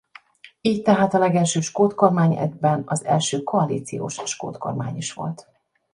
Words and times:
Így 0.61 0.81
tehát 0.81 1.13
a 1.13 1.17
legelső 1.17 1.59
skót 1.59 1.93
kormány 1.95 2.37
egyben 2.37 2.83
az 2.85 3.03
első 3.05 3.39
koalíciós 3.43 4.19
skót 4.25 4.57
kormány 4.57 4.95
is 4.97 5.13
volt. 5.13 5.47